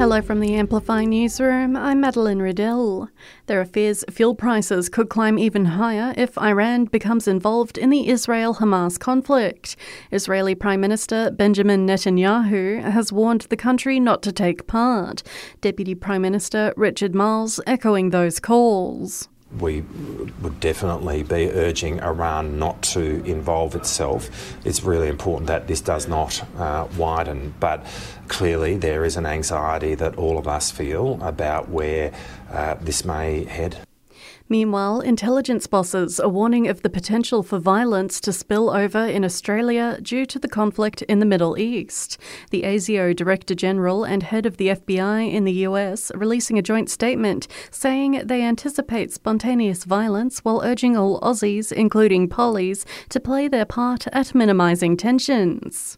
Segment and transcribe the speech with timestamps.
[0.00, 1.76] Hello from the Amplify newsroom.
[1.76, 3.10] I'm Madeline Riddell.
[3.44, 8.08] There are fears fuel prices could climb even higher if Iran becomes involved in the
[8.08, 9.76] Israel Hamas conflict.
[10.10, 15.22] Israeli Prime Minister Benjamin Netanyahu has warned the country not to take part.
[15.60, 19.28] Deputy Prime Minister Richard Marles echoing those calls
[19.58, 19.82] we
[20.42, 24.30] would definitely be urging Iran not to involve itself.
[24.64, 27.84] It's really important that this does not uh, widen, but
[28.28, 32.12] clearly there is an anxiety that all of us feel about where
[32.50, 33.80] uh, this may head.
[34.50, 40.00] Meanwhile, intelligence bosses are warning of the potential for violence to spill over in Australia
[40.02, 42.18] due to the conflict in the Middle East.
[42.50, 46.90] The ASIO Director General and head of the FBI in the US releasing a joint
[46.90, 53.64] statement saying they anticipate spontaneous violence while urging all Aussies, including Pollies, to play their
[53.64, 55.96] part at minimising tensions.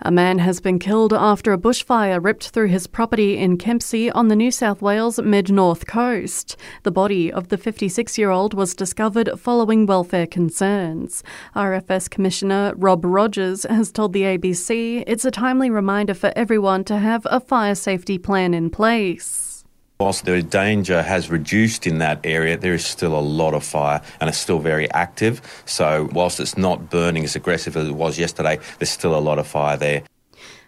[0.00, 4.28] A man has been killed after a bushfire ripped through his property in Kempsey on
[4.28, 6.56] the New South Wales mid north coast.
[6.82, 11.22] The body of the 56 year old was discovered following welfare concerns.
[11.54, 16.98] RFS Commissioner Rob Rogers has told the ABC it's a timely reminder for everyone to
[16.98, 19.53] have a fire safety plan in place.
[20.00, 24.02] Whilst the danger has reduced in that area, there is still a lot of fire
[24.20, 25.40] and it's still very active.
[25.66, 29.38] So, whilst it's not burning as aggressive as it was yesterday, there's still a lot
[29.38, 30.02] of fire there.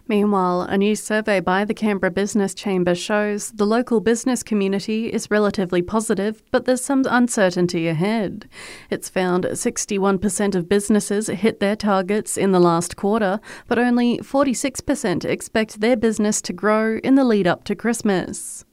[0.07, 5.29] Meanwhile, a new survey by the Canberra Business Chamber shows the local business community is
[5.29, 8.47] relatively positive, but there's some uncertainty ahead.
[8.89, 15.25] It's found 61% of businesses hit their targets in the last quarter, but only 46%
[15.25, 18.63] expect their business to grow in the lead up to Christmas.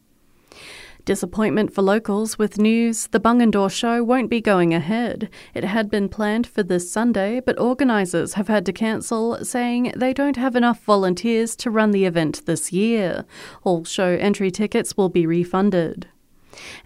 [1.05, 5.28] Disappointment for locals with news the Bungendore show won't be going ahead.
[5.52, 10.14] It had been planned for this Sunday, but organisers have had to cancel, saying they
[10.14, 13.27] don't have enough volunteers to run the event this year.
[13.64, 16.08] All show entry tickets will be refunded.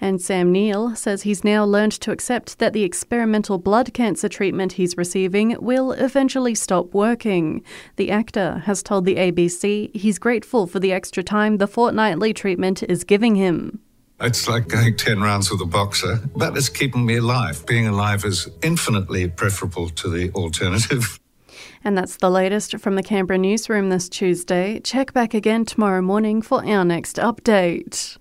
[0.00, 4.72] And Sam Neill says he's now learned to accept that the experimental blood cancer treatment
[4.72, 7.62] he's receiving will eventually stop working.
[7.94, 12.82] The actor has told the ABC he's grateful for the extra time the fortnightly treatment
[12.82, 13.80] is giving him.
[14.20, 17.64] It's like going 10 rounds with a boxer, but it's keeping me alive.
[17.66, 21.20] Being alive is infinitely preferable to the alternative.
[21.84, 24.80] And that's the latest from the Canberra newsroom this Tuesday.
[24.80, 28.18] Check back again tomorrow morning for our next update.